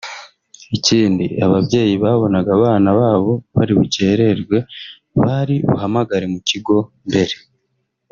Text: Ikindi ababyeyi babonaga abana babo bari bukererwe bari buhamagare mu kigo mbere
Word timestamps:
Ikindi 0.77 1.25
ababyeyi 1.45 1.93
babonaga 2.03 2.49
abana 2.57 2.89
babo 2.99 3.31
bari 3.55 3.73
bukererwe 3.79 4.57
bari 5.21 5.55
buhamagare 5.69 6.25
mu 6.33 6.39
kigo 6.49 6.77
mbere 7.09 7.35